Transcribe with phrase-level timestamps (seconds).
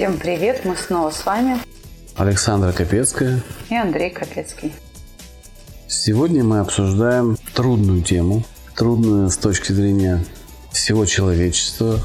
[0.00, 1.58] Всем привет, мы снова с вами
[2.16, 3.42] Александра Капецкая.
[3.68, 4.72] и Андрей Капецкий.
[5.88, 8.42] Сегодня мы обсуждаем трудную тему,
[8.74, 10.24] трудную с точки зрения
[10.72, 12.00] всего человечества,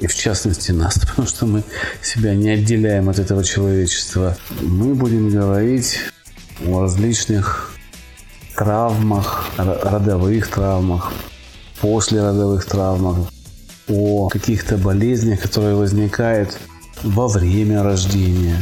[0.00, 1.62] и в частности нас, потому что мы
[2.02, 4.36] себя не отделяем от этого человечества.
[4.60, 6.00] Мы будем говорить
[6.66, 7.72] о различных
[8.56, 11.12] травмах, родовых травмах,
[11.80, 13.30] послеродовых травмах,
[13.86, 16.58] о каких-то болезнях, которые возникают
[17.02, 18.58] во время рождения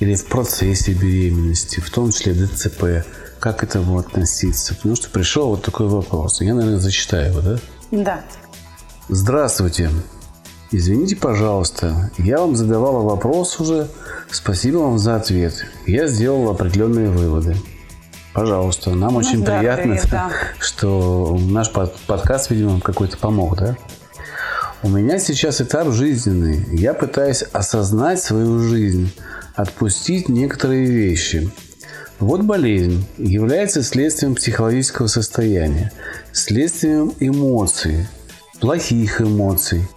[0.00, 3.06] или в процессе беременности, в том числе ДЦП.
[3.38, 4.74] Как к этому относиться?
[4.74, 6.40] Потому что пришел вот такой вопрос.
[6.40, 7.58] Я, наверное, зачитаю его, да?
[7.90, 8.20] Да,
[9.08, 9.90] Здравствуйте.
[10.70, 13.88] Извините, пожалуйста, я вам задавала вопрос уже.
[14.30, 15.66] Спасибо вам за ответ.
[15.86, 17.56] Я сделал определенные выводы.
[18.32, 20.30] Пожалуйста, нам очень да, приятно, привет, да.
[20.58, 23.76] что наш под- подкаст, видимо, какой-то помог, да?
[24.84, 26.66] У меня сейчас этап жизненный.
[26.72, 29.12] Я пытаюсь осознать свою жизнь,
[29.54, 31.52] отпустить некоторые вещи.
[32.18, 35.92] Вот болезнь является следствием психологического состояния,
[36.32, 38.08] следствием эмоций,
[38.60, 39.88] плохих эмоций.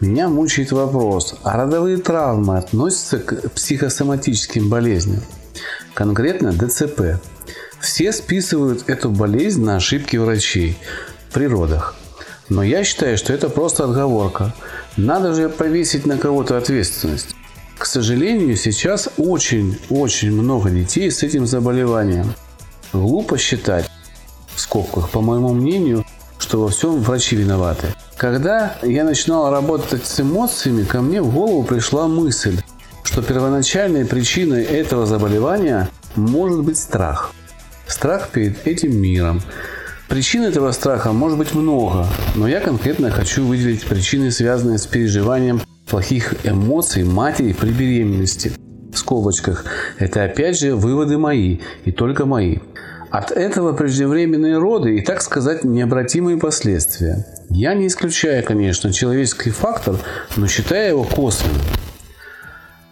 [0.00, 5.20] Меня мучает вопрос, а родовые травмы относятся к психосоматическим болезням?
[5.92, 7.20] Конкретно ДЦП.
[7.78, 10.78] Все списывают эту болезнь на ошибки врачей
[11.30, 11.99] при родах.
[12.50, 14.52] Но я считаю, что это просто отговорка.
[14.96, 17.34] Надо же повесить на кого-то ответственность.
[17.78, 22.34] К сожалению, сейчас очень-очень много детей с этим заболеванием.
[22.92, 23.88] Глупо считать,
[24.54, 26.04] в скобках, по моему мнению,
[26.38, 27.94] что во всем врачи виноваты.
[28.16, 32.60] Когда я начинал работать с эмоциями, ко мне в голову пришла мысль,
[33.04, 37.32] что первоначальной причиной этого заболевания может быть страх.
[37.86, 39.40] Страх перед этим миром.
[40.10, 42.04] Причин этого страха может быть много,
[42.34, 48.50] но я конкретно хочу выделить причины, связанные с переживанием плохих эмоций матери при беременности.
[48.92, 49.64] В скобочках.
[49.98, 52.58] Это опять же выводы мои и только мои.
[53.10, 57.24] От этого преждевременные роды и, так сказать, необратимые последствия.
[57.48, 59.94] Я не исключаю, конечно, человеческий фактор,
[60.36, 61.62] но считаю его косвенным.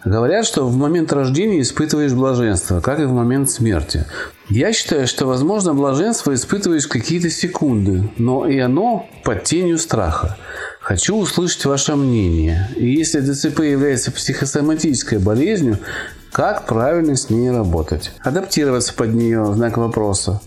[0.09, 4.07] Говорят, что в момент рождения испытываешь блаженство, как и в момент смерти.
[4.49, 10.35] Я считаю, что, возможно, блаженство испытываешь какие-то секунды, но и оно под тенью страха.
[10.81, 12.71] Хочу услышать ваше мнение.
[12.75, 15.77] И если ДЦП является психосоматической болезнью,
[16.31, 18.11] как правильно с ней работать?
[18.21, 20.41] Адаптироваться под нее, знак вопроса.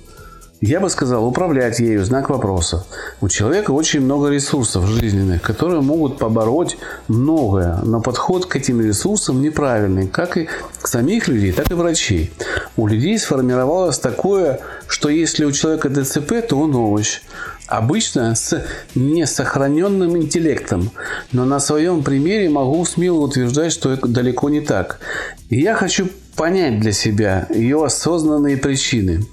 [0.62, 2.86] Я бы сказал, управлять ею, знак вопроса.
[3.20, 6.78] У человека очень много ресурсов жизненных, которые могут побороть
[7.08, 10.48] многое, но подход к этим ресурсам неправильный, как и
[10.80, 12.30] к самих людей, так и врачей.
[12.76, 17.22] У людей сформировалось такое, что если у человека ДЦП, то он овощ.
[17.66, 20.92] Обычно с несохраненным интеллектом,
[21.32, 25.00] но на своем примере могу смело утверждать, что это далеко не так.
[25.48, 29.26] И я хочу понять для себя ее осознанные причины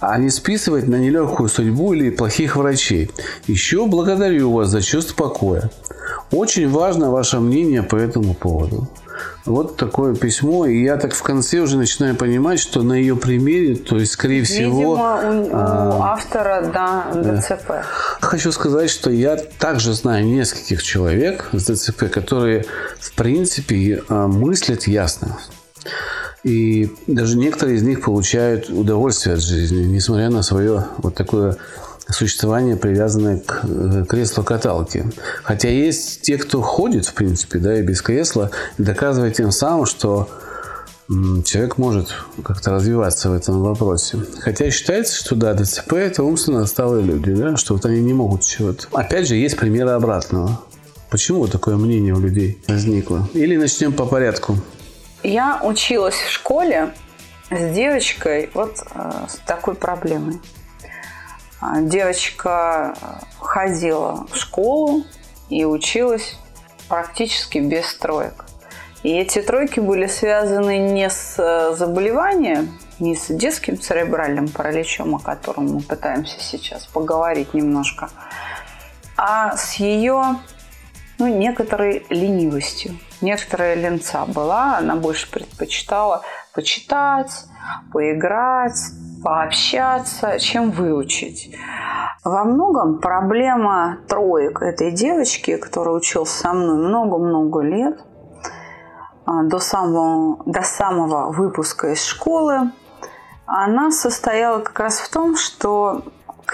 [0.00, 3.10] а не списывать на нелегкую судьбу или плохих врачей.
[3.46, 5.70] Еще благодарю вас за чувство покоя.
[6.30, 8.88] Очень важно ваше мнение по этому поводу.
[9.44, 13.76] Вот такое письмо, и я так в конце уже начинаю понимать, что на ее примере,
[13.76, 14.78] то есть, скорее всего...
[14.78, 17.86] видимо, у, у а, автора, да, ДЦП.
[18.20, 22.64] Хочу сказать, что я также знаю нескольких человек с ДЦП, которые,
[22.98, 25.38] в принципе, а, мыслят ясно.
[26.46, 31.56] И даже некоторые из них получают удовольствие от жизни, несмотря на свое вот такое
[32.08, 35.10] существование, привязанное к э, креслу-каталке.
[35.42, 39.86] Хотя есть те, кто ходит, в принципе, да, и без кресла, и доказывает тем самым,
[39.86, 40.28] что
[41.08, 44.18] человек может как-то развиваться в этом вопросе.
[44.38, 48.42] Хотя считается, что да, ДЦП– это умственно отсталые люди, да, что вот они не могут
[48.42, 48.86] чего-то.
[48.92, 50.60] Опять же, есть примеры обратного.
[51.10, 53.28] Почему такое мнение у людей возникло?
[53.34, 54.56] Или начнем по порядку.
[55.26, 56.94] Я училась в школе
[57.50, 60.40] с девочкой вот э, с такой проблемой.
[61.60, 63.06] А, Девочка э,
[63.40, 65.02] ходила в школу
[65.48, 66.38] и училась
[66.88, 68.44] практически без троек.
[69.02, 75.18] И эти тройки были связаны не с э, заболеванием, не с детским церебральным параличом, о
[75.18, 78.10] котором мы пытаемся сейчас поговорить немножко,
[79.16, 80.36] а с ее
[81.18, 82.98] ну, некоторой ленивостью.
[83.20, 86.22] Некоторая ленца была, она больше предпочитала
[86.54, 87.32] почитать,
[87.92, 88.78] поиграть,
[89.22, 91.54] пообщаться, чем выучить.
[92.24, 98.00] Во многом проблема троек этой девочки, которая училась со мной много-много лет,
[99.24, 102.70] а, до самого, до самого выпуска из школы,
[103.46, 106.02] она состояла как раз в том, что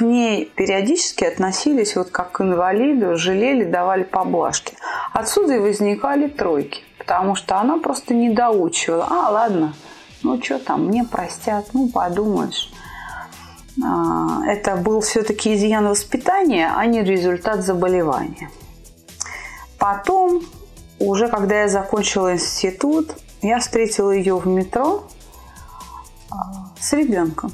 [0.02, 4.74] ней периодически относились вот как к инвалиду, жалели, давали поблажки.
[5.12, 9.06] Отсюда и возникали тройки, потому что она просто не доучивала.
[9.08, 9.74] А, ладно,
[10.22, 12.70] ну что там, мне простят, ну подумаешь.
[13.84, 18.50] А, это был все-таки изъян воспитания, а не результат заболевания.
[19.78, 20.42] Потом,
[20.98, 25.04] уже когда я закончила институт, я встретила ее в метро
[26.30, 27.52] а, с ребенком.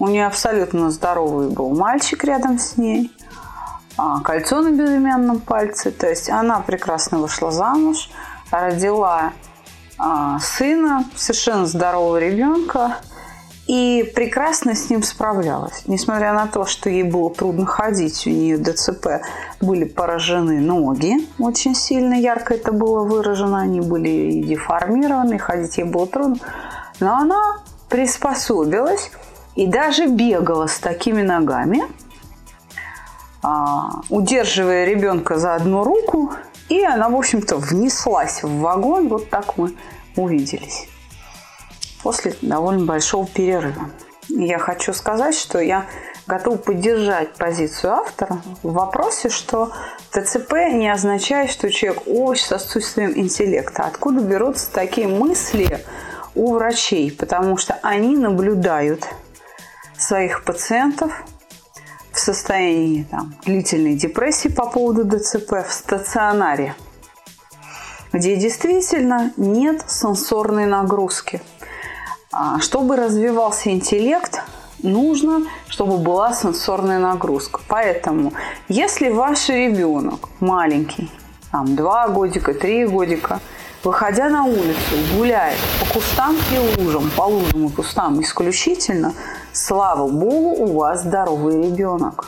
[0.00, 3.14] У нее абсолютно здоровый был мальчик рядом с ней,
[3.98, 5.90] а, кольцо на безымянном пальце.
[5.90, 8.10] То есть она прекрасно вышла замуж,
[8.50, 9.34] родила
[9.98, 12.96] а, сына, совершенно здорового ребенка
[13.66, 15.82] и прекрасно с ним справлялась.
[15.86, 19.20] Несмотря на то, что ей было трудно ходить, у нее ДЦП
[19.60, 26.06] были поражены ноги, очень сильно ярко это было выражено, они были деформированы, ходить ей было
[26.06, 26.38] трудно.
[27.00, 27.58] Но она
[27.90, 29.10] приспособилась
[29.56, 31.82] и даже бегала с такими ногами,
[33.42, 36.32] а, удерживая ребенка за одну руку,
[36.68, 39.08] и она, в общем-то, внеслась в вагон.
[39.08, 39.74] Вот так мы
[40.16, 40.88] увиделись
[42.02, 43.90] после довольно большого перерыва.
[44.28, 45.86] Я хочу сказать, что я
[46.26, 49.72] готова поддержать позицию автора в вопросе, что
[50.10, 53.84] ТЦП не означает, что человек овощ с отсутствием интеллекта.
[53.84, 55.84] Откуда берутся такие мысли
[56.34, 57.10] у врачей?
[57.10, 59.04] Потому что они наблюдают
[60.00, 61.12] своих пациентов
[62.12, 66.74] в состоянии там, длительной депрессии по поводу ДЦП в стационаре,
[68.12, 71.40] где действительно нет сенсорной нагрузки.
[72.32, 74.40] А, чтобы развивался интеллект,
[74.82, 77.60] нужно, чтобы была сенсорная нагрузка.
[77.68, 78.32] Поэтому,
[78.68, 81.10] если ваш ребенок маленький,
[81.50, 83.40] там 2 годика, 3 годика,
[83.82, 89.12] выходя на улицу, гуляет по кустам и лужам, по лужам и кустам исключительно,
[89.52, 92.26] слава богу, у вас здоровый ребенок.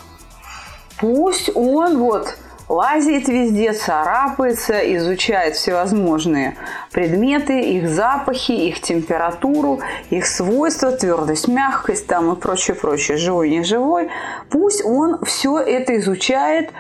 [1.01, 2.37] Пусть он вот
[2.69, 6.57] лазит везде, царапается, изучает всевозможные
[6.93, 9.81] предметы, их запахи, их температуру,
[10.11, 14.11] их свойства, твердость, мягкость там и прочее, прочее, живой, не живой.
[14.51, 16.71] Пусть он все это изучает,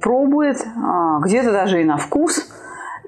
[0.00, 2.48] пробует, а, где-то даже и на вкус,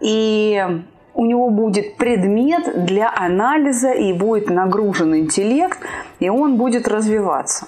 [0.01, 0.83] и
[1.21, 5.79] у него будет предмет для анализа и будет нагружен интеллект,
[6.19, 7.67] и он будет развиваться.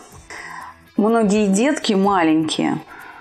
[0.97, 2.79] Многие детки маленькие,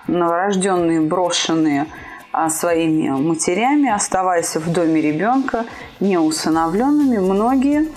[0.08, 1.84] новорожденные, брошенные
[2.32, 5.66] а, своими матерями, оставаясь в доме ребенка,
[6.00, 7.88] неусыновленными, многие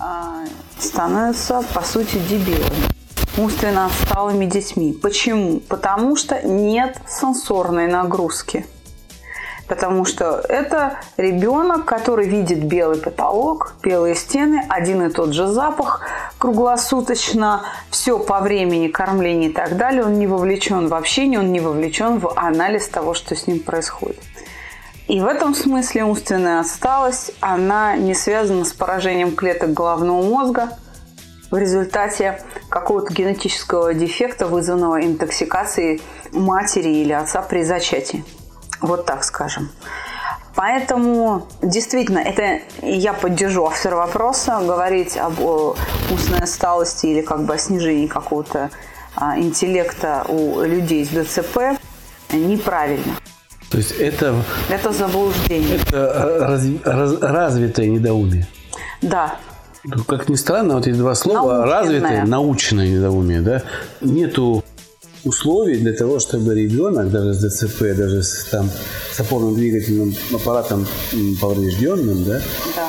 [0.00, 0.42] а,
[0.80, 2.96] становятся, по сути, дебилами
[3.38, 4.92] умственно отсталыми детьми.
[4.92, 5.60] Почему?
[5.60, 8.66] Потому что нет сенсорной нагрузки–
[9.68, 16.02] потому что это ребенок, который видит белый потолок, белые стены, один и тот же запах
[16.38, 20.04] круглосуточно, все по времени кормления и так далее.
[20.04, 24.20] Он не вовлечен в общение, он не вовлечен в анализ того, что с ним происходит.
[25.08, 30.70] И в этом смысле умственная отсталость, она не связана с поражением клеток головного мозга
[31.50, 38.24] в результате какого-то генетического дефекта, вызванного интоксикацией матери или отца при зачатии.
[38.80, 39.70] Вот так скажем.
[40.54, 47.58] Поэтому действительно, это я поддержу автора вопроса, говорить об умственной отсталости или как бы о
[47.58, 48.70] снижении какого-то
[49.14, 51.78] а, интеллекта у людей с ДЦП
[52.32, 53.16] неправильно.
[53.70, 54.34] То есть это...
[54.70, 55.76] Это заблуждение.
[55.76, 58.46] Это раз, раз, развитое недоумие.
[59.02, 59.36] Да.
[59.84, 61.80] Ну, как ни странно, вот эти два слова Научное.
[61.80, 63.62] развитое, научное недоумие, да,
[64.00, 64.64] нету
[65.26, 68.70] условий для того, чтобы ребенок, даже с ДЦП, даже с, там,
[69.12, 70.86] с опорно-двигательным аппаратом
[71.40, 72.40] поврежденным, да,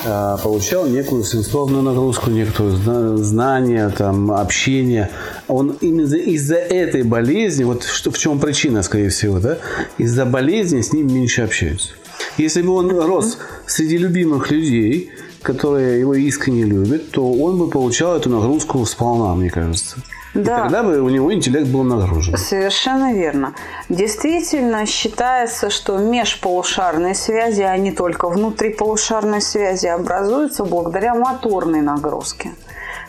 [0.05, 0.37] да.
[0.43, 5.09] получал некую сенсорную нагрузку, некоторые знания, там, общение.
[5.47, 9.57] Он именно из-за этой болезни, вот что, в чем причина, скорее всего, да,
[9.97, 11.89] из-за болезни с ним меньше общаются.
[12.37, 15.09] Если бы он рос среди любимых людей,
[15.41, 19.97] которые его искренне любят, то он бы получал эту нагрузку сполна, мне кажется.
[20.37, 20.59] Да.
[20.59, 22.37] И тогда бы у него интеллект был нагружен.
[22.37, 23.53] Совершенно верно.
[23.89, 32.51] Действительно считается, что межполушарные связи, а не только внутриполушарные связи, образуются благодаря моторной нагрузке.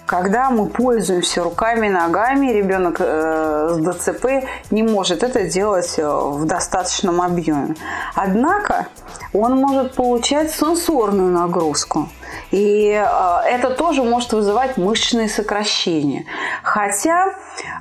[0.07, 4.27] когда мы пользуемся руками, ногами, ребенок э, с ДЦП
[4.71, 7.75] не может это делать э, в достаточном объеме.
[8.15, 8.87] Однако
[9.35, 12.09] он может получать сенсорную нагрузку.
[12.51, 16.25] И э, это тоже может вызывать мышечные сокращения.
[16.63, 17.27] Хотя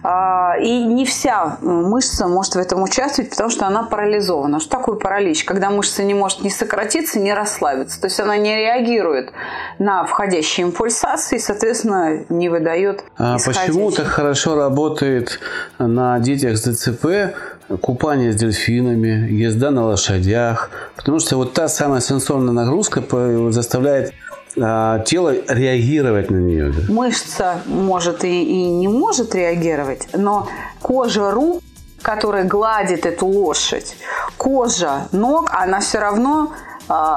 [0.04, 4.60] э, и не вся мышца может в этом участвовать, потому что она парализована.
[4.60, 5.46] Что такое паралич?
[5.46, 8.01] Когда мышца не может ни сократиться, ни расслабиться.
[8.01, 9.32] То есть она не реагирует
[9.80, 15.39] на входящие импульсации, соответственно, не выдает А почему так хорошо работает
[15.80, 17.36] на детях с ДЦП
[17.82, 20.70] купание с дельфинами, езда на лошадях?
[20.96, 23.04] Потому что вот та самая сенсорная нагрузка
[23.51, 24.13] заставляет
[24.62, 26.72] а, тело реагировать на нее.
[26.72, 26.94] Да?
[26.94, 30.48] Мышца может и, и не может реагировать, но
[30.82, 31.62] кожа рук,
[32.02, 33.96] которая гладит эту лошадь,
[34.38, 36.54] кожа ног, она все равно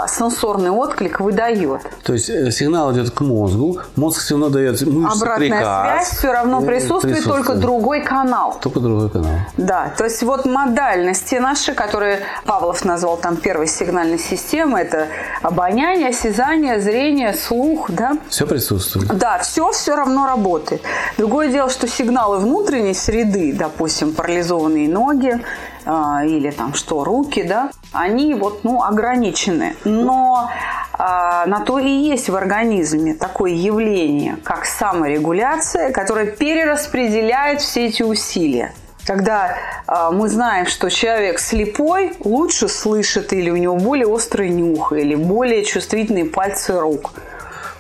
[0.09, 1.83] сенсорный отклик выдает.
[2.03, 6.07] То есть э, сигнал идет к мозгу, мозг все равно дает Обратная приказ.
[6.07, 8.59] связь все равно присутствует, присутствует, только другой канал.
[8.61, 9.33] Только другой канал.
[9.57, 15.07] Да, то есть вот модальности наши, которые Павлов назвал там первой сигнальной системой, это
[15.43, 18.19] обоняние, осязание, зрение, слух, да?
[18.29, 19.09] Все присутствует.
[19.17, 20.83] Да, все все равно работает.
[21.17, 25.41] Другое дело, что сигналы внутренней среды, допустим, парализованные ноги,
[25.85, 29.77] а, или там что, руки, да, они вот, ну, ограничены.
[29.85, 30.51] Но
[30.93, 38.03] а, на то и есть в организме такое явление, как саморегуляция, которая перераспределяет все эти
[38.03, 38.73] усилия.
[39.07, 39.57] Когда
[39.89, 45.15] э, мы знаем, что человек слепой лучше слышит, или у него более острый нюх, или
[45.15, 47.13] более чувствительные пальцы рук.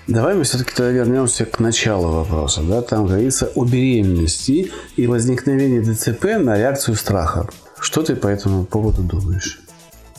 [0.06, 2.62] Давай мы все-таки тогда вернемся к началу вопроса.
[2.62, 2.82] Да?
[2.82, 7.46] Там говорится о беременности и возникновении ДЦП на реакцию страха.
[7.80, 9.60] Что ты по этому поводу думаешь?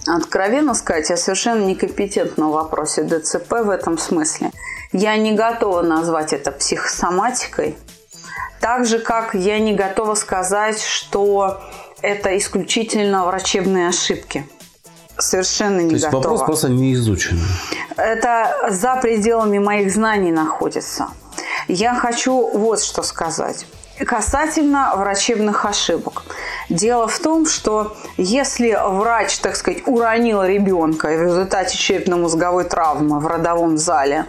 [0.07, 4.51] Откровенно сказать, я совершенно некомпетентна в вопросе ДЦП в этом смысле.
[4.91, 7.77] Я не готова назвать это психосоматикой.
[8.59, 11.61] Так же, как я не готова сказать, что
[12.01, 14.47] это исключительно врачебные ошибки.
[15.17, 16.23] Совершенно не То есть готова.
[16.23, 17.39] вопрос просто не изучен.
[17.95, 21.09] Это за пределами моих знаний находится.
[21.67, 23.65] Я хочу вот что сказать.
[23.99, 26.23] Касательно врачебных ошибок.
[26.71, 33.27] Дело в том, что если врач, так сказать, уронил ребенка в результате черепно-мозговой травмы в
[33.27, 34.25] родовом зале,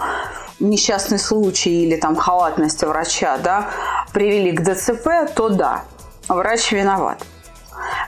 [0.59, 3.71] несчастный случай или там халатность врача, да,
[4.13, 5.85] привели к ДЦП, то да,
[6.27, 7.23] врач виноват.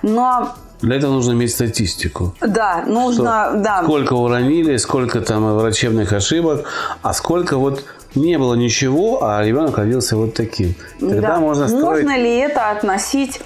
[0.02, 2.34] Но для этого нужно иметь статистику.
[2.40, 3.82] Да, нужно, что да.
[3.84, 6.64] Сколько уронили, сколько там врачебных ошибок,
[7.02, 7.84] а сколько вот
[8.16, 10.74] не было ничего, а ребенок родился вот таким.
[10.98, 11.38] Тогда да.
[11.38, 12.04] можно строить...
[12.04, 13.40] Можно ли это относить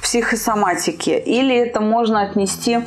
[0.00, 1.18] к психосоматике?
[1.18, 2.78] Или это можно отнести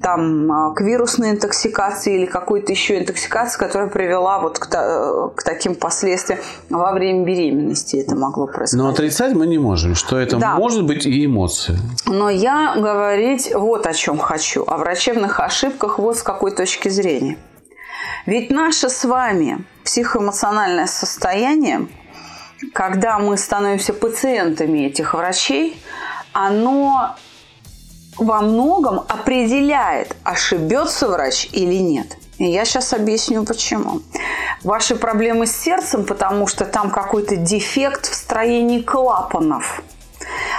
[0.00, 5.74] там, а, к вирусной интоксикации или какой-то еще интоксикации, которая привела вот к, к таким
[5.74, 8.82] последствиям во время беременности это могло происходить.
[8.82, 10.54] Но отрицать мы не можем, что это да.
[10.54, 11.76] может быть и эмоции.
[12.06, 17.36] Но я говорить вот о чем хочу, о врачебных ошибках вот с какой точки зрения.
[18.26, 21.88] Ведь наше с вами психоэмоциональное состояние,
[22.72, 25.76] когда мы становимся пациентами этих врачей,
[26.32, 27.16] оно
[28.16, 32.16] во многом определяет, ошибется врач или нет.
[32.38, 34.00] И я сейчас объясню почему.
[34.62, 39.82] Ваши проблемы с сердцем, потому что там какой-то дефект в строении клапанов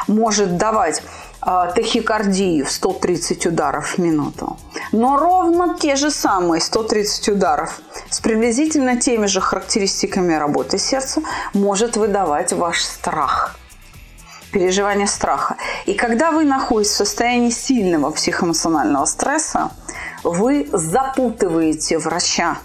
[0.08, 1.02] может давать
[1.42, 4.58] э, тахикардию в 130 ударов в минуту.
[4.92, 11.22] Но ровно те же самые 130 ударов с приблизительно теми же характеристиками работы сердца
[11.54, 13.56] может выдавать ваш страх
[14.52, 15.58] переживание страха.
[15.86, 19.72] И когда вы находитесь в состоянии сильного психоэмоционального стресса,
[20.24, 22.58] вы запутываете врача.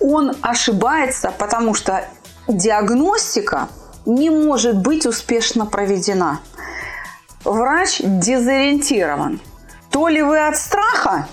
[0.00, 2.04] Он ошибается, потому что
[2.48, 3.68] диагностика
[4.06, 6.40] не может быть успешно проведена.
[7.44, 9.40] Врач дезориентирован.
[9.90, 11.28] То ли вы от страха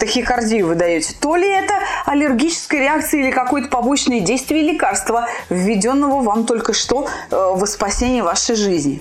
[0.00, 1.74] тахикардию вы даете, то ли это
[2.06, 8.56] аллергическая реакция или какое-то побочное действие лекарства, введенного вам только что э, во спасение вашей
[8.56, 9.00] жизни.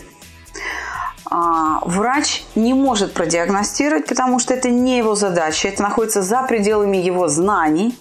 [1.32, 6.98] А, врач не может продиагностировать, потому что это не его задача, это находится за пределами
[6.98, 7.98] его знаний.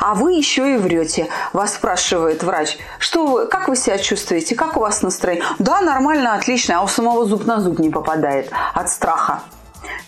[0.00, 1.28] А вы еще и врете.
[1.52, 5.44] Вас спрашивает врач, что вы, как вы себя чувствуете, как у вас настроение?
[5.60, 9.42] Да, нормально, отлично, а у самого зуб на зуб не попадает от страха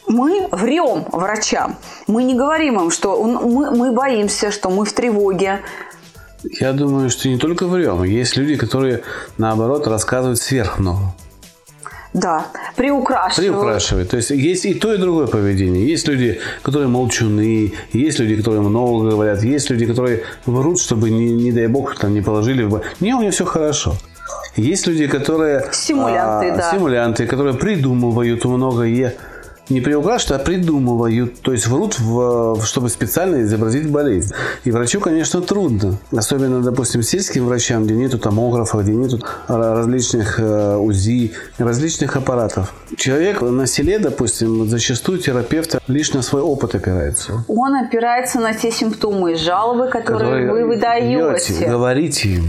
[0.07, 1.77] мы врем врачам.
[2.07, 5.61] Мы не говорим им, что мы, мы боимся, что мы в тревоге.
[6.61, 8.03] Я думаю, что не только врем.
[8.05, 9.03] Есть люди, которые,
[9.39, 11.15] наоборот, рассказывают сверх много.
[12.13, 13.53] Да, приукрашивают.
[13.53, 14.11] Приукрашивает.
[14.11, 15.85] То есть есть и то, и другое поведение.
[15.85, 21.33] Есть люди, которые молчуны, есть люди, которые много говорят, есть люди, которые врут, чтобы, не,
[21.33, 22.83] не дай бог, там не положили в...
[23.01, 23.97] Не, у меня все хорошо.
[24.55, 25.67] Есть люди, которые...
[25.73, 26.71] Симулянты, а, да.
[26.71, 28.89] Симулянты, которые придумывают многое
[29.69, 34.33] не приукрашивают, а придумывают, то есть врут, в, чтобы специально изобразить болезнь.
[34.65, 35.99] И врачу, конечно, трудно.
[36.15, 42.73] Особенно, допустим, сельским врачам, где нету томографа, где нету различных э, УЗИ, различных аппаратов.
[42.97, 47.45] Человек на селе, допустим, зачастую терапевт лишь на свой опыт опирается.
[47.49, 51.67] Он опирается на те симптомы и жалобы, которые, которые вы выдаете.
[51.69, 52.49] Говорите ему.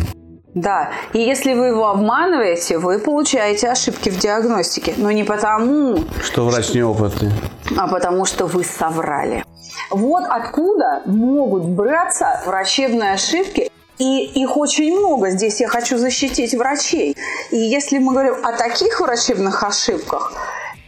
[0.55, 4.93] Да, и если вы его обманываете, вы получаете ошибки в диагностике.
[4.95, 5.99] Но не потому...
[6.23, 6.77] Что врач что...
[6.77, 7.31] неопытный.
[7.77, 9.43] А потому что вы соврали.
[9.91, 15.29] Вот откуда могут браться врачебные ошибки и их очень много.
[15.31, 17.17] Здесь я хочу защитить врачей.
[17.51, 20.31] И если мы говорим о таких врачебных ошибках,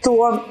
[0.02, 0.46] то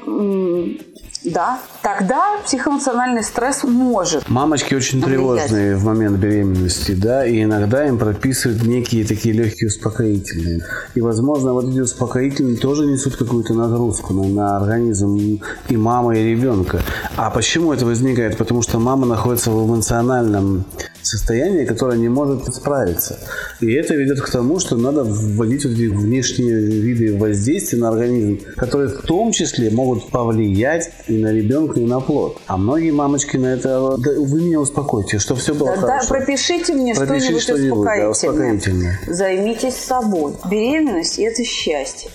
[1.23, 4.27] да, тогда психоэмоциональный стресс может.
[4.27, 5.47] Мамочки очень влиять.
[5.47, 10.65] тревожные в момент беременности, да, и иногда им прописывают некие такие легкие успокоительные.
[10.95, 15.39] И, возможно, вот эти успокоительные тоже несут какую-то нагрузку на, на организм
[15.69, 16.81] и мамы, и ребенка.
[17.15, 18.35] А почему это возникает?
[18.37, 20.65] Потому что мама находится в эмоциональном
[21.07, 23.17] состояние, которое не может справиться.
[23.59, 28.39] И это ведет к тому, что надо вводить вот эти внешние виды воздействия на организм,
[28.55, 32.37] которые в том числе могут повлиять и на ребенка, и на плод.
[32.47, 33.95] А многие мамочки на это...
[33.97, 36.07] Да, вы меня успокойте, что все было да, хорошо.
[36.07, 38.05] Да, пропишите мне Пропишите что-нибудь, что-нибудь успокоительное.
[38.05, 38.99] Да, успокоительное.
[39.07, 40.33] Займитесь собой.
[40.49, 42.11] Беременность– это счастье.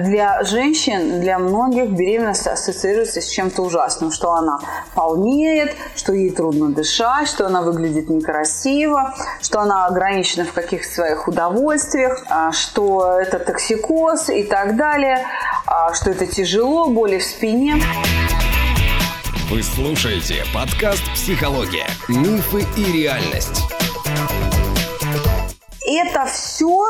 [0.00, 4.58] Для женщин, для многих беременность ассоциируется с чем-то ужасным, что она
[4.94, 11.28] полнеет, что ей трудно дышать, что она выглядит некрасиво, что она ограничена в каких-то своих
[11.28, 15.26] удовольствиях, а, что это токсикоз и так далее,
[15.66, 17.76] а, что это тяжело, боли в спине.
[19.50, 21.86] Вы слушаете подкаст «Психология.
[22.08, 23.62] Мифы и реальность».
[25.86, 26.82] Это все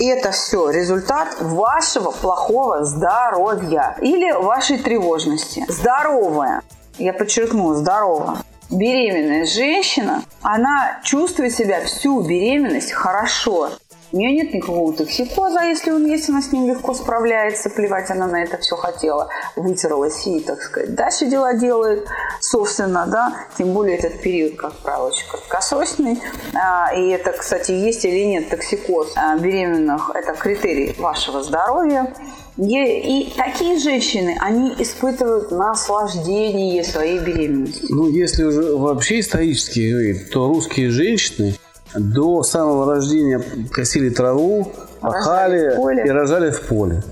[0.00, 5.64] это все результат вашего плохого здоровья или вашей тревожности.
[5.68, 6.62] Здоровая,
[6.98, 13.70] я подчеркну, здоровая, беременная женщина, она чувствует себя всю беременность хорошо.
[14.12, 18.10] У нее нет никакого токсикоза, а если он есть, она с ним легко справляется, плевать
[18.10, 22.06] она на это все хотела, вытерлась и, так сказать, дальше дела делает,
[22.40, 26.20] собственно, да, тем более этот период, как правило, очень краткосрочный,
[26.54, 32.12] а, и это, кстати, есть или нет токсикоз а, беременных, это критерий вашего здоровья,
[32.58, 37.88] и такие женщины, они испытывают наслаждение своей беременностью.
[37.88, 41.54] Ну, если уже вообще исторически говорить, то русские женщины
[41.94, 45.74] до самого рождения косили траву, пахали
[46.06, 47.02] и рожали в поле.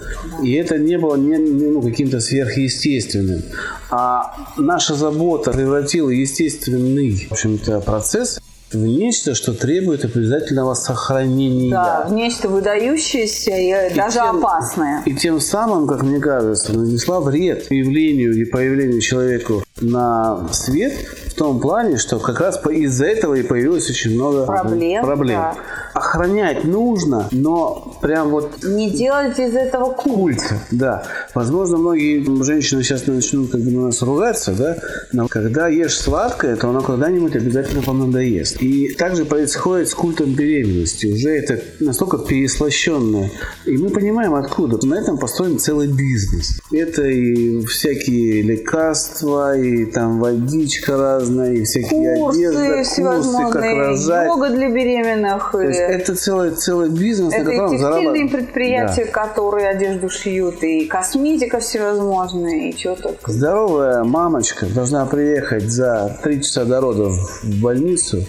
[0.42, 3.42] И это не было не, не, ну, каким-то сверхъестественным.
[3.90, 8.40] А наша забота превратила естественный в общем-то, процесс
[8.72, 11.70] в нечто, что требует обязательного сохранения.
[11.70, 15.02] Да, в нечто выдающееся и, и даже тем, опасное.
[15.06, 20.92] И тем самым, как мне кажется, нанесла вред появлению и появлению человеку на свет
[21.40, 25.02] том плане, что как раз из-за этого и появилось очень много проблем.
[25.02, 25.40] проблем.
[25.40, 25.54] Да.
[25.94, 28.62] Охранять нужно, но прям вот...
[28.62, 30.20] Не делать из этого культ.
[30.20, 31.02] Культ, да.
[31.34, 34.76] Возможно, многие женщины сейчас начнут как бы на нас ругаться, да,
[35.12, 38.60] но когда ешь сладкое, то оно когда-нибудь обязательно вам надоест.
[38.60, 41.06] И также происходит с культом беременности.
[41.06, 43.30] Уже это настолько переслащенное.
[43.64, 44.78] И мы понимаем, откуда.
[44.86, 46.60] На этом построен целый бизнес.
[46.70, 54.26] Это и всякие лекарства, и там водичка разная, и всякие курсы, одежда, курсы, как рожать.
[54.26, 55.50] йога для беременных.
[55.52, 58.30] То есть это целый, целый бизнес, это на котором зарабатывают.
[58.32, 59.10] предприятия, Да.
[59.26, 63.30] которые одежду шьют, и косметика всевозможная, и чего только.
[63.30, 68.24] Здоровая мамочка должна приехать за три часа до родов в больницу,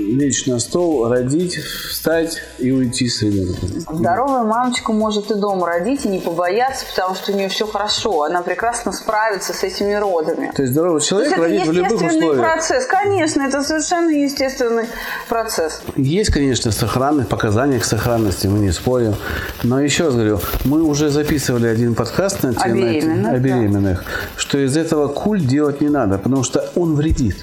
[0.00, 3.68] лечь на стол, родить, встать и уйти с ребенком.
[3.98, 8.22] Здоровая мамочка может и дома родить, и не побояться, потому что у нее все хорошо.
[8.22, 10.52] Она прекрасно справится с этими родами.
[10.54, 12.40] То есть здоровый То человек есть это родит в любых условиях.
[12.40, 12.86] процесс.
[12.86, 14.86] Конечно, это совершенно естественный
[15.28, 15.82] процесс.
[15.96, 19.14] Есть, конечно, сохранность, показания к сохранности, мы не спорим.
[19.62, 23.38] Но еще раз говорю, мы уже записывали один подкаст на тему беременных, о да.
[23.38, 24.04] беременных,
[24.36, 27.36] что из этого культ делать не надо, потому что он вредит.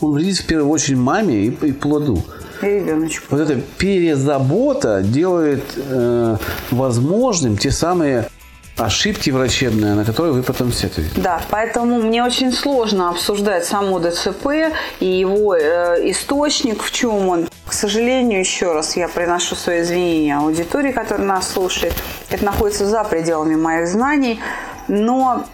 [0.00, 2.22] Он вредит в первую очередь маме и, и плоду.
[2.62, 3.26] И ребеночку.
[3.30, 6.36] Вот эта перезабота делает э,
[6.70, 8.28] возможным те самые
[8.76, 11.10] ошибки врачебные, на которые вы потом сетуете.
[11.16, 17.48] Да, поэтому мне очень сложно обсуждать само ДЦП и его э, источник, в чем он.
[17.66, 21.94] К сожалению, еще раз я приношу свои извинения аудитории, которая нас слушает.
[22.30, 24.40] Это находится за пределами моих знаний,
[24.88, 25.46] но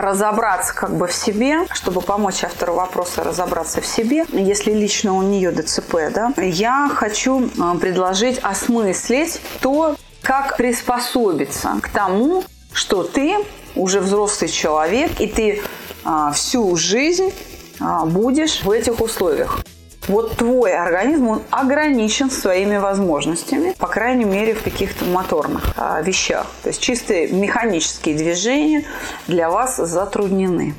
[0.00, 5.22] разобраться как бы в себе, чтобы помочь автору вопроса разобраться в себе, если лично у
[5.22, 13.36] нее ДЦП, да, я хочу э, предложить осмыслить то, как приспособиться к тому, что ты
[13.76, 15.62] уже взрослый человек, и ты
[16.04, 17.32] а, всю жизнь
[17.80, 19.60] а, будешь в этих условиях.
[20.08, 26.46] Вот твой организм, он ограничен своими возможностями, по крайней мере, в каких-то моторных а, вещах.
[26.62, 28.84] То есть чистые механические движения
[29.26, 30.74] для вас затруднены.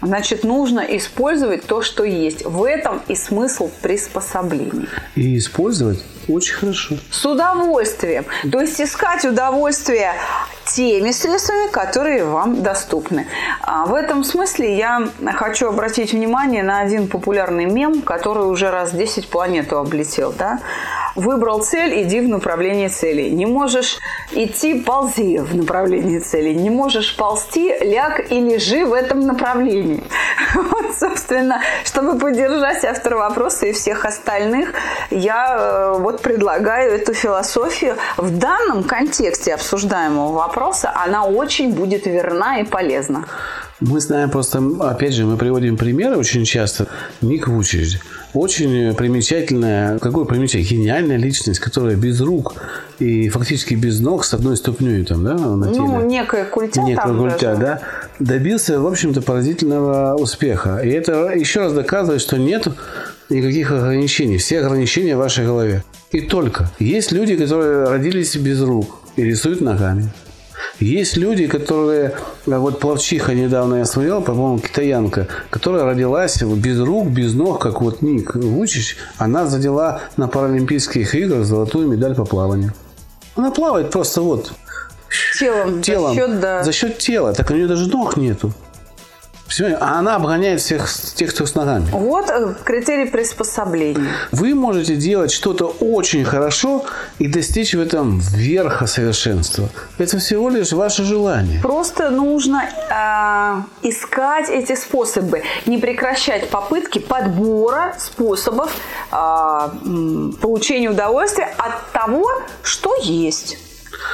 [0.00, 2.44] Значит, нужно использовать то, что есть.
[2.44, 4.88] В этом и смысл приспособления.
[5.14, 6.96] И использовать очень хорошо.
[7.10, 8.26] С удовольствием.
[8.50, 10.12] То есть искать удовольствие
[10.66, 13.26] теми средствами, которые вам доступны.
[13.62, 18.90] А в этом смысле я хочу обратить внимание на один популярный мем, который уже раз
[18.92, 20.32] 10 планету облетел.
[20.36, 20.60] Да?
[21.14, 23.30] Выбрал цель, иди в направлении цели.
[23.30, 23.98] Не можешь
[24.32, 26.52] идти, ползи в направлении цели.
[26.52, 30.02] Не можешь ползти, ляг и лежи в этом направлении.
[30.54, 34.72] Вот, собственно, чтобы поддержать автора вопроса и всех остальных,
[35.10, 40.55] я э, вот предлагаю эту философию в данном контексте обсуждаемого вопроса.
[40.94, 43.26] Она очень будет верна и полезна.
[43.80, 46.86] Мы знаем просто, опять же, мы приводим примеры очень часто.
[47.20, 47.98] Ник Вучич.
[48.32, 52.54] Очень примечательная, какой примечательная, гениальная личность, которая без рук
[52.98, 55.80] и фактически без ног с одной ступней там, да, на теле.
[55.84, 57.60] Ну, некая культя Некая там культя, даже.
[57.60, 57.80] да.
[58.18, 60.78] Добился, в общем-то, поразительного успеха.
[60.78, 62.66] И это еще раз доказывает, что нет
[63.28, 64.38] никаких ограничений.
[64.38, 65.84] Все ограничения в вашей голове.
[66.12, 66.70] И только.
[66.78, 70.10] Есть люди, которые родились без рук и рисуют ногами.
[70.78, 72.14] Есть люди, которые,
[72.46, 77.80] а вот плавчиха недавно я смотрел, по-моему, китаянка, которая родилась без рук, без ног, как
[77.80, 82.72] вот Ник Вучич, она задела на Паралимпийских играх золотую медаль по плаванию.
[83.36, 84.52] Она плавает просто вот
[85.38, 86.14] Телом, телом.
[86.14, 86.64] за счет, да.
[86.64, 87.32] За счет тела.
[87.32, 88.52] Так у нее даже ног нету.
[89.48, 89.78] Понимаете?
[89.80, 91.88] А она обгоняет всех тех, кто с ногами.
[91.92, 94.10] Вот э, критерий приспособления.
[94.32, 96.84] Вы можете делать что-то очень хорошо
[97.18, 99.68] и достичь в этом верха совершенства.
[99.98, 101.60] Это всего лишь ваше желание.
[101.62, 108.74] Просто нужно э, искать эти способы, не прекращать попытки подбора способов
[109.12, 109.16] э,
[110.40, 112.26] получения удовольствия от того,
[112.62, 113.58] что есть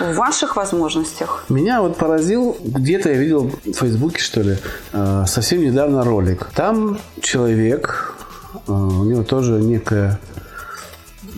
[0.00, 1.44] в ваших возможностях.
[1.48, 4.56] Меня вот поразил, где-то я видел в Фейсбуке, что ли,
[4.92, 6.50] э, совсем недавно ролик.
[6.54, 8.14] Там человек,
[8.66, 10.18] э, у него тоже некая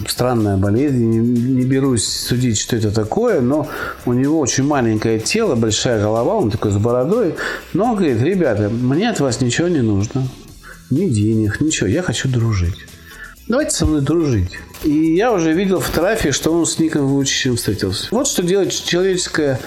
[0.09, 3.69] странная болезнь, не, не берусь судить, что это такое, но
[4.07, 7.37] у него очень маленькое тело, большая голова, он такой с бородой,
[7.73, 10.27] но он говорит, ребята, мне от вас ничего не нужно,
[10.91, 12.87] ни денег, ничего, я хочу дружить.
[13.47, 14.53] Давайте со мной дружить.
[14.85, 18.09] И я уже видел фотографии, что он с Ником Вучичем встретился.
[18.11, 19.61] Вот что делает человеческое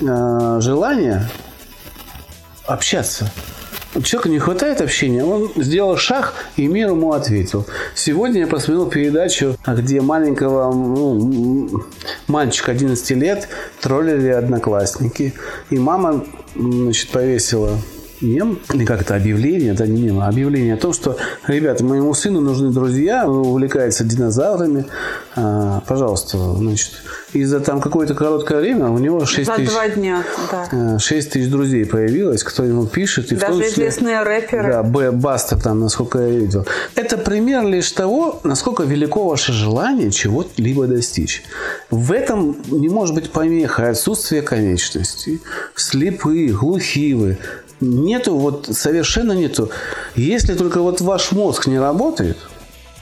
[0.00, 1.28] э, желание
[2.64, 3.30] общаться.
[4.02, 7.66] Человеку не хватает общения, он сделал шаг, и мир ему ответил.
[7.94, 11.84] Сегодня я посмотрел передачу, где маленького ну,
[12.28, 13.48] мальчика 11 лет
[13.80, 15.34] троллили одноклассники.
[15.70, 17.78] И мама значит, повесила
[18.20, 22.40] мем, или как-то объявление, это не мем, а объявление о том, что, ребята, моему сыну
[22.40, 24.86] нужны друзья, он увлекается динозаврами,
[25.36, 26.92] а, пожалуйста, значит,
[27.32, 30.68] и за там какое-то короткое время у него 6 За тысяч, два дня, да.
[30.96, 33.30] э, 6 тысяч друзей появилось, кто ему пишет.
[33.32, 34.72] И в том Даже числе- известные рэперы.
[34.72, 36.66] Да, Б, Баста там, насколько я видел.
[36.94, 41.42] Это пример лишь того, насколько велико ваше желание чего-либо достичь.
[41.90, 45.40] В этом не может быть помеха отсутствие конечностей.
[45.76, 47.38] Слепые, глухие вы.
[47.80, 49.70] Нету, вот совершенно нету.
[50.16, 52.36] Если только вот ваш мозг не работает,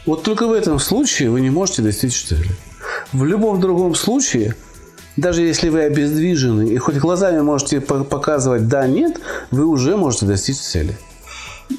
[0.04, 2.50] вот только в этом случае вы не можете достичь цели.
[3.12, 4.54] В любом другом случае,
[5.16, 9.18] даже если вы обездвижены и хоть глазами можете по- показывать «да», «нет»,
[9.50, 10.96] вы уже можете достичь цели.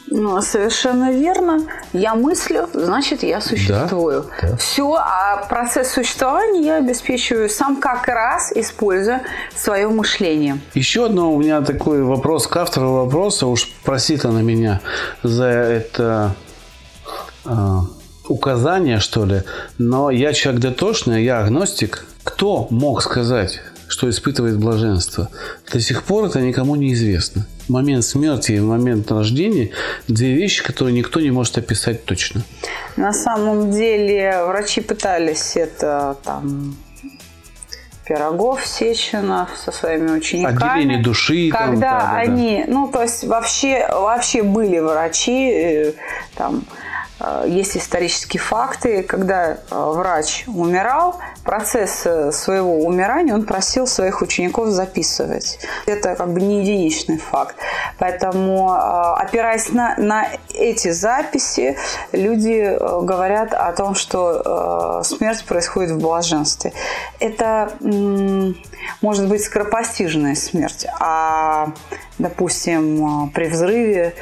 [0.08, 1.60] Ну, совершенно верно.
[1.94, 4.26] Я мыслю, значит, я существую.
[4.42, 4.58] да.
[4.58, 9.22] Все, а процесс существования я обеспечиваю сам как раз, используя
[9.56, 10.60] свое мышление.
[10.74, 13.48] Еще одно у меня такой вопрос к автору вопроса.
[13.48, 14.82] Уж простит она меня
[15.24, 16.36] за это
[17.46, 17.82] а,
[18.28, 19.44] указание, что ли.
[19.78, 22.06] Но я человек дотошный, я агностик.
[22.24, 25.30] Кто мог сказать, что испытывает блаженство?
[25.72, 27.46] До сих пор это никому не известно.
[27.70, 29.72] Момент смерти и момент рождения–
[30.08, 32.44] две вещи, которые никто не может описать точно.
[32.96, 36.78] На самом деле врачи пытались это там
[38.08, 40.56] Пирогов, Сеченов со своими учениками.
[40.56, 41.50] Отделение души.
[41.50, 45.94] Когда там, да, да, они, ну, то есть вообще, вообще были врачи, э,
[46.36, 46.64] там,
[47.48, 54.68] есть исторические факты, когда э, врач умирал, процесс э, своего умирания он просил своих учеников
[54.68, 55.60] записывать.
[55.88, 57.56] Это как бы не единичный факт.
[57.98, 61.78] Поэтому, э, опираясь на, на эти записи,
[62.12, 66.74] люди э, говорят о том, что смерть происходит в блаженстве.
[67.20, 67.72] Это
[69.02, 71.70] может быть скоропостижная смерть, а,
[72.20, 74.14] допустим, при взрыве...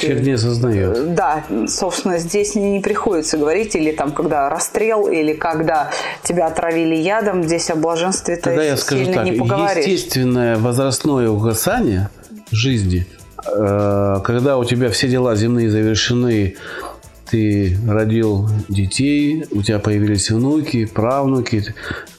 [0.00, 1.14] Человек не осознает.
[1.14, 5.90] Да, собственно, здесь не, приходится говорить, или там, когда расстрел, или когда
[6.22, 12.08] тебя отравили ядом, здесь о блаженстве ты Тогда я скажу так, естественное возрастное угасание
[12.50, 13.06] жизни,
[13.46, 16.56] э, когда у тебя все дела земные завершены,
[17.32, 21.64] ты родил детей, у тебя появились внуки, правнуки,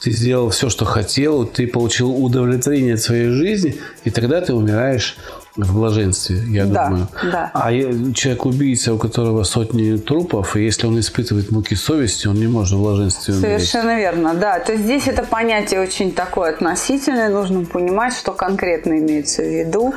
[0.01, 5.15] ты сделал все, что хотел, ты получил удовлетворение от своей жизни, и тогда ты умираешь
[5.55, 7.07] в блаженстве, я да, думаю.
[7.31, 7.51] Да.
[7.53, 12.73] А человек-убийца, у которого сотни трупов, и если он испытывает муки совести, он не может
[12.73, 13.69] в блаженстве умереть.
[13.69, 14.57] Совершенно верно, да.
[14.57, 19.93] То есть здесь это понятие очень такое относительное, нужно понимать, что конкретно имеется в виду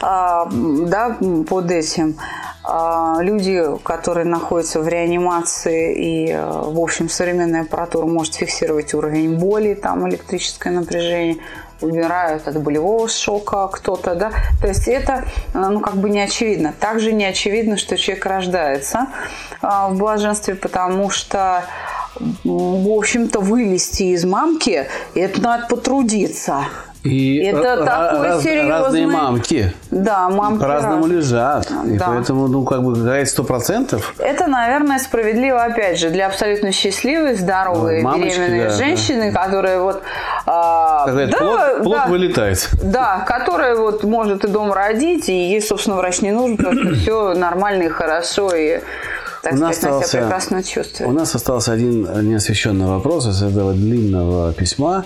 [0.00, 1.18] а, да,
[1.50, 2.16] под этим.
[2.66, 9.74] А, люди, которые находятся в реанимации, и, в общем, современная аппаратура может фиксировать уровень боли,
[9.74, 11.36] там электрическое напряжение,
[11.80, 16.72] умирают от болевого шока кто-то, да, то есть это, ну, как бы не очевидно.
[16.80, 19.08] Также не очевидно, что человек рождается
[19.60, 21.64] а, в блаженстве, потому что
[22.44, 26.64] в общем-то, вылезти из мамки, это надо потрудиться.
[27.04, 28.70] И это такой раз, серьезный...
[28.70, 29.74] разные мамки.
[29.90, 31.12] Да, мамки По-разному раз...
[31.12, 31.70] лежат.
[31.86, 32.06] И да.
[32.08, 34.14] поэтому, ну, как бы говорить сто процентов.
[34.18, 39.44] Это, наверное, справедливо, опять же, для абсолютно счастливой, здоровой, ну, Мамочки, беременной да, женщины, да.
[39.44, 40.02] которая вот...
[40.46, 42.70] А, да, плод, плод да, вылетает.
[42.82, 46.94] Да, которая вот может и дом родить, и ей, собственно, врач не нужен, потому что
[46.94, 48.80] все нормально и хорошо, и
[49.44, 51.10] так у нас сказать, остался, прекрасно чувствую.
[51.10, 55.04] У нас остался один неосвещенный вопрос из этого длинного письма.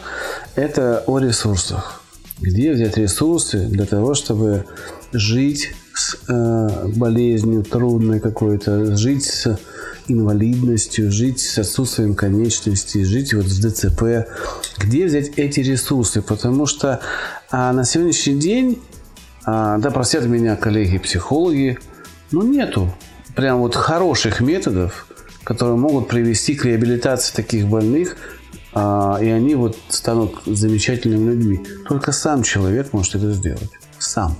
[0.54, 2.02] Это о ресурсах.
[2.40, 4.64] Где взять ресурсы для того, чтобы
[5.12, 9.58] жить с э, болезнью трудной какой-то, жить с
[10.06, 14.28] инвалидностью, жить с отсутствием конечностей, жить вот с ДЦП.
[14.78, 16.22] Где взять эти ресурсы?
[16.22, 17.00] Потому что
[17.50, 18.80] а, на сегодняшний день,
[19.44, 21.78] а, да простят меня коллеги-психологи,
[22.30, 22.94] ну нету
[23.38, 25.06] прям вот хороших методов,
[25.44, 28.16] которые могут привести к реабилитации таких больных,
[28.74, 31.64] а, и они вот станут замечательными людьми.
[31.88, 33.70] Только сам человек может это сделать.
[34.00, 34.36] Сам.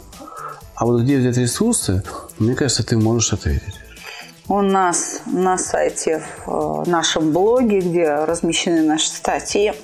[0.75, 2.03] А вот где взять ресурсы,
[2.41, 3.77] мне кажется, ты можешь ответить.
[4.49, 9.75] У нас на сайте, в э, нашем блоге, где размещены наши статьи,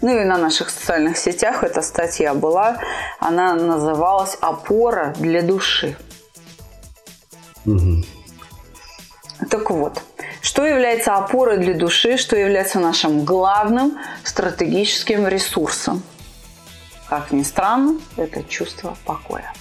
[0.00, 2.78] ну и на наших социальных сетях эта статья была,
[3.20, 5.98] она называлась «Опора для души».
[7.68, 8.04] Угу.
[9.50, 10.02] Так вот,
[10.40, 16.02] что является опорой для души, что является нашим главным стратегическим ресурсом?
[17.08, 19.52] Как ни странно, это чувство покоя.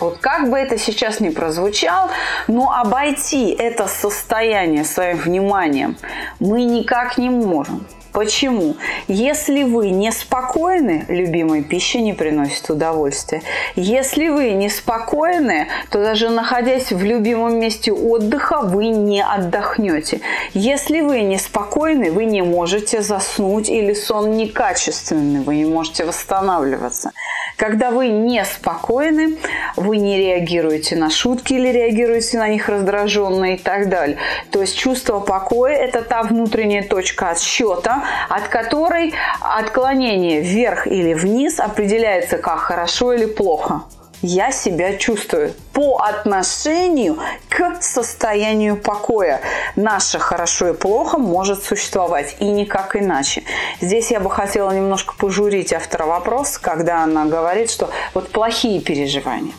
[0.00, 2.10] Вот как бы это сейчас ни прозвучало,
[2.48, 5.96] но обойти это состояние своим вниманием
[6.40, 7.86] мы никак не можем.
[8.14, 8.76] Почему?
[9.08, 13.42] Если вы неспокойны, любимой пища не приносит удовольствия.
[13.74, 20.20] Если вы неспокойны, то даже находясь в любимом месте отдыха, вы не отдохнете.
[20.52, 27.10] Если вы неспокойны, вы не можете заснуть или сон некачественный, вы не можете восстанавливаться.
[27.56, 29.38] Когда вы неспокойны,
[29.84, 34.18] вы не реагируете на шутки или реагируете на них раздраженно и так далее.
[34.50, 41.60] То есть чувство покоя– это та внутренняя точка отсчета, от которой отклонение вверх или вниз
[41.60, 43.84] определяется как хорошо или плохо
[44.24, 47.18] я себя чувствую по отношению
[47.50, 49.40] к состоянию покоя.
[49.76, 53.42] Наше хорошо и плохо может существовать и никак иначе.
[53.80, 59.52] Здесь я бы хотела немножко пожурить автора вопроса, когда она говорит, что вот плохие переживания.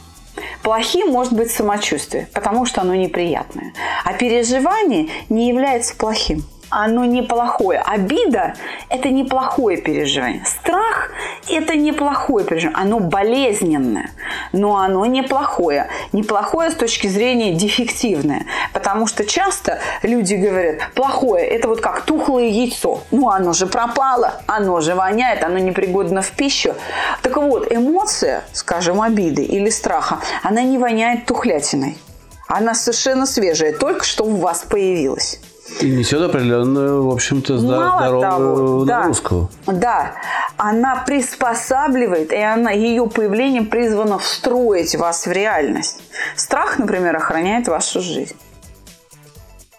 [0.64, 3.74] Плохим может быть самочувствие, потому что оно неприятное.
[4.04, 7.80] А переживание не является плохим оно неплохое.
[7.80, 8.54] Обида–
[8.90, 10.44] это неплохое переживание.
[10.46, 11.12] Страх–
[11.50, 12.82] это неплохое переживание.
[12.82, 14.12] Оно болезненное,
[14.52, 15.88] но оно неплохое.
[16.12, 18.46] Неплохое с точки зрения дефективное.
[18.74, 23.02] Потому что часто люди говорят, плохое– это вот как тухлое яйцо.
[23.12, 26.76] Ну, оно же пропало, оно же воняет, оно непригодно в пищу.
[27.22, 31.98] Так вот, эмоция, скажем, обиды или страха, она не воняет тухлятиной.
[32.48, 35.40] Она совершенно свежая, только что у вас появилась.
[35.82, 39.50] И несет определенную, в общем-то, здоровую да, нагрузку.
[39.66, 40.12] Да,
[40.58, 46.04] она приспосабливает, и она, ее появление призвано встроить вас в реальность.
[46.36, 48.36] Страх, например, охраняет вашу жизнь.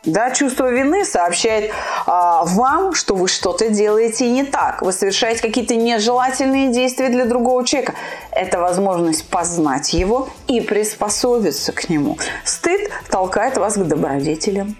[0.04, 1.72] Да, чувство вины сообщает
[2.06, 4.82] а, вам, что вы что-то делаете не так.
[4.82, 7.94] Вы совершаете какие-то нежелательные действия для другого человека.
[8.30, 12.18] Это возможность познать его и приспособиться к нему.
[12.44, 14.76] Стыд толкает вас к добродетелям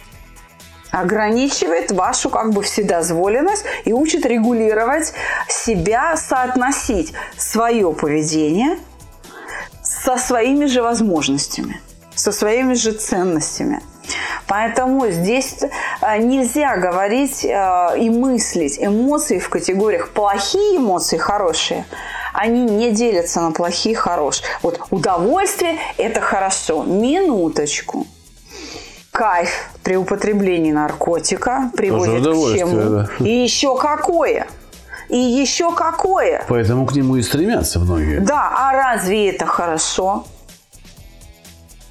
[1.01, 5.13] ограничивает вашу как бы вседозволенность и учит регулировать
[5.49, 8.79] себя, соотносить свое поведение
[9.83, 11.81] со своими же возможностями,
[12.15, 13.81] со своими же ценностями.
[14.47, 21.85] Поэтому здесь э, нельзя говорить э, и мыслить эмоции в категориях плохие эмоции, хорошие.
[22.33, 24.47] Они не делятся на плохие хорошие.
[24.63, 26.85] Вот удовольствие– это хорошо.
[26.85, 28.07] Минуточку
[29.11, 32.90] кайф при употреблении наркотика приводит к чему?
[32.90, 33.09] Да.
[33.20, 34.49] И еще какое?
[35.09, 36.44] И еще какое?
[36.49, 38.18] Поэтому к нему и стремятся многие.
[38.18, 40.25] Да, а разве это хорошо?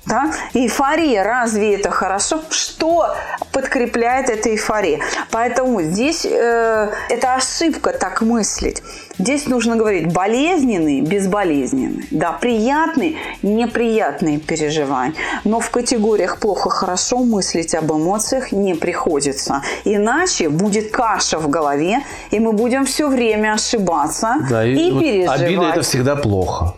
[0.06, 0.32] Да?
[0.54, 2.42] Эйфория, разве это хорошо?
[2.50, 3.16] Что
[3.52, 5.00] подкрепляет эта эйфория?
[5.32, 8.84] Поэтому здесь э, это ошибка так мыслить.
[9.18, 12.06] Здесь нужно говорить болезненные, безболезненные.
[12.12, 15.16] Да, приятные, неприятные переживания.
[15.44, 19.62] Но в категориях плохо-хорошо мыслить об эмоциях не приходится.
[19.86, 25.00] Иначе будет каша в голове, и мы будем все время ошибаться да, и, и вот
[25.02, 25.42] переживать.
[25.42, 26.76] Обида– это всегда плохо.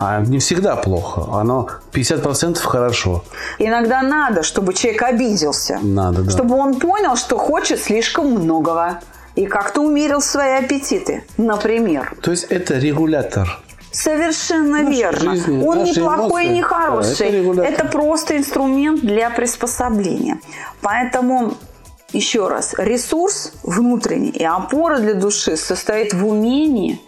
[0.00, 1.26] А не всегда плохо.
[1.32, 3.24] Оно 50% хорошо.
[3.58, 5.78] Иногда надо, чтобы человек обиделся.
[5.82, 6.30] Надо, да.
[6.30, 9.00] Чтобы он понял, что хочет слишком многого.
[9.34, 12.16] И как-то умерил свои аппетиты, например.
[12.22, 13.60] То есть это регулятор.
[13.92, 15.30] Совершенно нашей верно.
[15.34, 17.54] Жизни, Он не плохой и не хороший.
[17.54, 20.40] Да, это, это просто инструмент для приспособления.
[20.82, 21.54] Поэтому
[22.12, 27.00] еще раз, ресурс внутренний и опора для души состоит в умении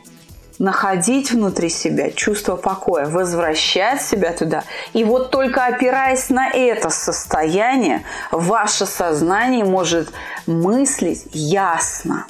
[0.61, 4.62] находить внутри себя чувство покоя, возвращать себя туда.
[4.92, 10.12] И вот только опираясь на это состояние, ваше сознание может
[10.46, 12.27] мыслить ясно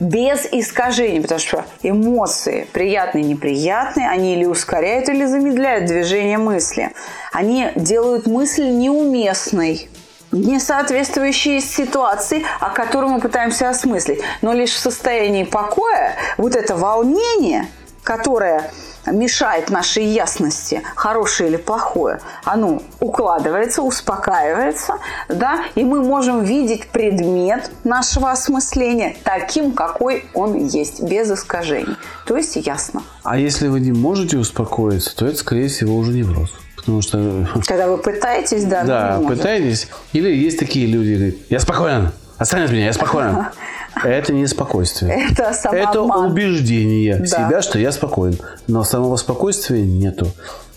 [0.00, 6.90] без искажений, потому что эмоции, приятные неприятные, они или ускоряют, или замедляют движение мысли.
[7.32, 9.88] Они делают мысль неуместной
[10.32, 14.20] не соответствующие ситуации, о которой мы пытаемся осмыслить.
[14.42, 17.66] Но лишь в состоянии покоя вот это волнение,
[18.02, 18.70] которое
[19.06, 27.70] мешает нашей ясности, хорошее или плохое, оно укладывается, успокаивается, да, и мы можем видеть предмет
[27.84, 31.96] нашего осмысления таким, какой он есть, без искажений.
[32.26, 33.02] То есть ясно.
[33.22, 36.50] А если вы не можете успокоиться, то это, скорее всего, уже невроз.
[36.80, 37.48] Потому что...
[37.66, 39.88] Когда вы пытаетесь, да, Да, пытаетесь.
[40.12, 43.46] Или есть такие люди, говорят, я спокоен, отстань от меня, я спокоен.
[44.04, 45.28] Это не спокойствие.
[45.30, 47.26] Это Это убеждение да.
[47.26, 48.38] себя, что я спокоен.
[48.66, 50.28] Но самого спокойствия нету.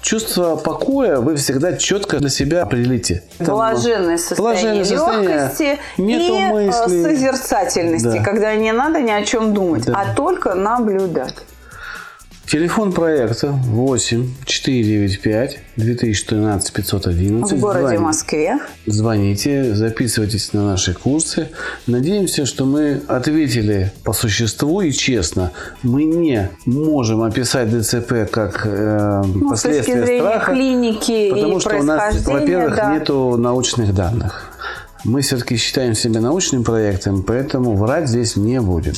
[0.01, 3.23] Чувство покоя вы всегда четко для себя определите.
[3.39, 7.03] Блаженное состояние, Блаженное состояние легкости нету и э, мыслей.
[7.03, 8.23] созерцательности, да.
[8.23, 9.93] когда не надо ни о чем думать, да.
[9.95, 11.35] а только наблюдать.
[12.53, 17.57] Телефон проекта 8 495 2013 511.
[17.57, 17.99] В городе Звоните.
[17.99, 18.59] Москве.
[18.85, 21.49] Звоните, записывайтесь на наши курсы.
[21.87, 25.51] Надеемся, что мы ответили по существу и честно.
[25.81, 30.51] Мы не можем описать ДЦП как э, ну, последствия страха.
[30.51, 32.93] клиники потому и что у нас, во-первых, да.
[32.93, 34.52] нету научных данных.
[35.03, 38.93] Мы все-таки считаем себя научным проектом, поэтому врать здесь не будем.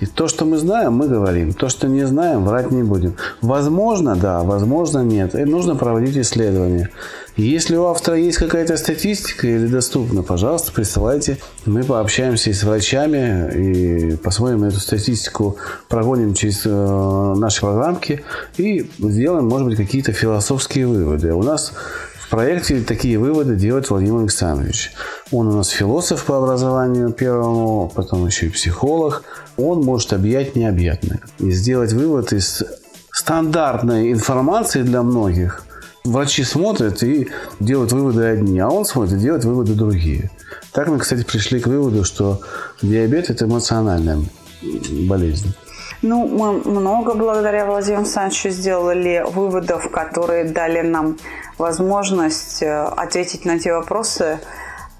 [0.00, 1.52] И то, что мы знаем, мы говорим.
[1.52, 3.14] То, что не знаем, врать не будем.
[3.40, 5.34] Возможно, да, возможно, нет.
[5.36, 6.90] И нужно проводить исследования.
[7.36, 11.38] Если у автора есть какая-то статистика или доступна, пожалуйста, присылайте.
[11.66, 15.56] Мы пообщаемся и с врачами, и посмотрим эту статистику,
[15.88, 18.22] прогоним через э, наши программки
[18.56, 21.32] и сделаем, может быть, какие-то философские выводы.
[21.32, 21.72] У нас
[22.34, 24.90] проекте такие выводы делает Владимир Александрович.
[25.30, 29.22] Он у нас философ по образованию первому, потом еще и психолог.
[29.56, 32.64] Он может объять необъятное и сделать вывод из
[33.12, 35.62] стандартной информации для многих.
[36.04, 37.28] Врачи смотрят и
[37.60, 40.32] делают выводы одни, а он смотрит и делает выводы другие.
[40.72, 42.40] Так мы, кстати, пришли к выводу, что
[42.82, 44.18] диабет– это эмоциональная
[45.08, 45.54] болезнь.
[46.06, 51.16] Ну, мы много благодаря Владимиру Александровичу сделали выводов, которые дали нам
[51.56, 54.38] возможность э, ответить на те вопросы,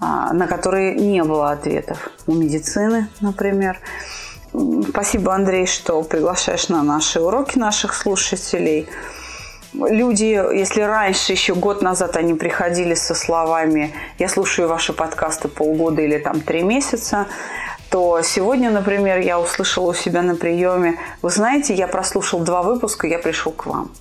[0.00, 2.08] а, на которые не было ответов.
[2.26, 3.80] У медицины, например.
[4.88, 8.88] Спасибо, Андрей, что приглашаешь на наши уроки наших слушателей.
[9.74, 16.00] люди, если раньше, еще год назад они приходили со словами «я слушаю ваши подкасты полгода
[16.00, 17.26] или там три месяца»,
[17.94, 23.06] то сегодня, например, я услышала у себя на приеме, вы знаете, я прослушал два выпуска,
[23.06, 23.92] я пришел к вам.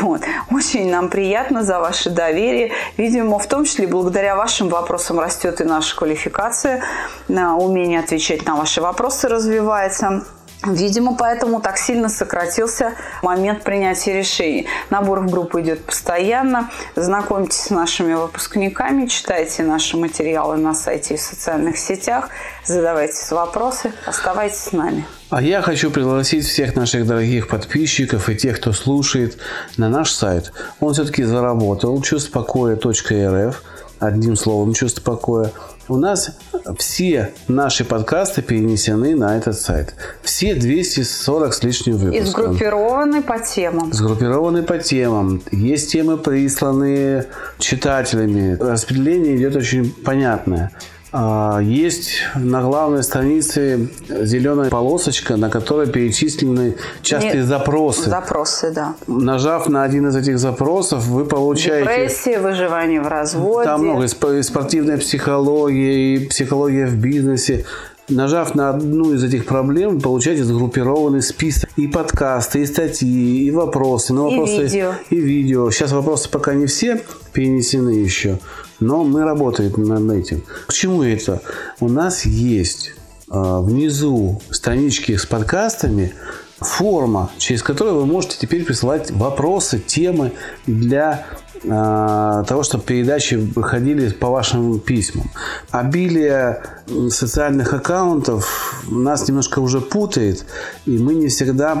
[0.00, 0.22] Вот.
[0.50, 2.72] Очень нам приятно за ваше доверие.
[2.96, 6.82] Видимо, в том числе благодаря вашим вопросам растет и наша квалификация,
[7.28, 10.24] умение отвечать на ваши вопросы развивается.
[10.64, 12.92] Видимо, поэтому так сильно сократился
[13.22, 14.66] момент принятия решений.
[14.90, 16.70] Набор в группу идет постоянно.
[16.94, 22.28] Знакомьтесь с нашими выпускниками, читайте наши материалы на сайте и в социальных сетях,
[22.64, 25.04] задавайте вопросы, оставайтесь с нами.
[25.30, 29.38] А я хочу пригласить всех наших дорогих подписчиков и тех, кто слушает,
[29.76, 30.52] на наш сайт.
[30.78, 33.62] Он все-таки заработал чувствопокоя.рф
[33.98, 35.50] одним словом чувство покоя.
[35.88, 36.36] У нас
[36.78, 39.94] все наши подкасты перенесены на этот сайт.
[40.22, 42.26] Все 240 с лишним выпусков.
[42.26, 43.92] И сгруппированы по темам.
[43.92, 45.42] Сгруппированы по темам.
[45.50, 47.26] Есть темы, присланные
[47.58, 48.56] читателями.
[48.60, 50.70] Распределение идет очень понятное.
[51.14, 58.08] А, есть на главной странице зеленая полосочка, на которой перечислены частые Нет, запросы.
[58.08, 58.94] Запросы, да.
[59.06, 61.84] Нажав на один из этих запросов, вы получаете...
[61.84, 63.68] Депрессия, выживание в разводе.
[63.68, 64.04] Там много.
[64.04, 67.66] И спортивная психология, и психология в бизнесе.
[68.08, 73.50] Нажав на одну из этих проблем, вы получаете сгруппированный список и подкасты, и статьи, и
[73.50, 74.12] вопросы.
[74.12, 74.92] Ну, вопросы и видео.
[75.10, 75.70] И видео.
[75.70, 77.00] Сейчас вопросы пока не все
[77.32, 78.38] перенесены еще.
[78.82, 80.42] Но мы работаем над этим.
[80.66, 81.40] К чему это?
[81.78, 82.92] У нас есть
[83.28, 86.12] а, внизу странички с подкастами
[86.58, 90.32] форма, через которую вы можете теперь присылать вопросы, темы
[90.66, 91.26] для
[91.64, 95.28] э, того, чтобы передачи выходили по вашим письмам.
[95.72, 96.62] Обилие
[97.08, 100.44] социальных аккаунтов нас немножко уже путает,
[100.86, 101.74] и мы не всегда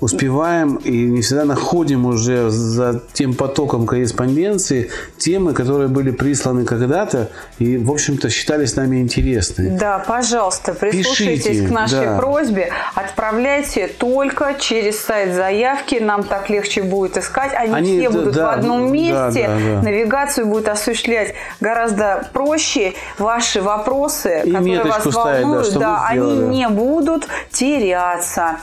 [0.00, 7.30] успеваем и не всегда находим уже за тем потоком корреспонденции темы, которые были присланы когда-то
[7.58, 9.76] и, в общем-то, считались нами интересны.
[9.78, 12.18] Да, пожалуйста, прислушайтесь Пишите, к нашей да.
[12.18, 12.70] просьбе.
[12.94, 15.96] Отправляйте только через сайт заявки.
[15.96, 17.52] Нам так легче будет искать.
[17.54, 19.46] Они, Они все да, будут да, в одном месте.
[19.46, 19.82] Да, да, да.
[19.82, 22.94] Навигацию будет осуществлять гораздо проще.
[23.18, 28.56] Ваши вопросы, и которые вас волнуют, да, да они не будут теряться.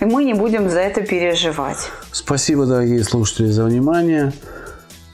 [0.00, 1.90] И мы не будем за это переживать.
[2.12, 4.32] Спасибо, дорогие слушатели, за внимание.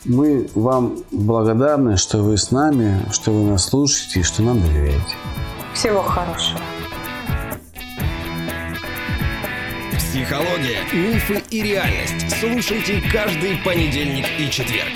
[0.04, 5.16] Мы вам благодарны, что вы с нами, что вы нас слушаете и что нам доверяете.
[5.72, 6.60] Всего хорошего.
[9.96, 12.36] Психология, мифы и реальность.
[12.38, 14.92] Слушайте каждый понедельник и четверг.